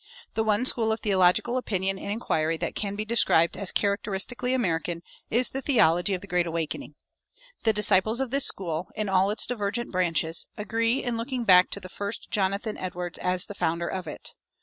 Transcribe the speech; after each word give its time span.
The 0.33 0.43
one 0.43 0.65
school 0.65 0.91
of 0.91 1.01
theological 1.01 1.57
opinion 1.57 1.99
and 1.99 2.09
inquiry 2.11 2.57
that 2.57 2.73
can 2.73 2.95
be 2.95 3.05
described 3.05 3.55
as 3.55 3.71
characteristically 3.71 4.55
American 4.55 5.03
is 5.29 5.49
the 5.49 5.61
theology 5.61 6.15
of 6.15 6.21
the 6.21 6.27
Great 6.27 6.47
Awakening. 6.47 6.95
The 7.65 7.73
disciples 7.73 8.19
of 8.19 8.31
this 8.31 8.47
school, 8.47 8.87
in 8.95 9.09
all 9.09 9.29
its 9.29 9.45
divergent 9.45 9.91
branches, 9.91 10.47
agree 10.57 11.03
in 11.03 11.17
looking 11.17 11.43
back 11.43 11.69
to 11.69 11.79
the 11.79 11.87
first 11.87 12.31
Jonathan 12.31 12.79
Edwards 12.79 13.19
as 13.19 13.45
the 13.45 13.53
founder 13.53 13.87
of 13.87 14.07
it. 14.07 14.31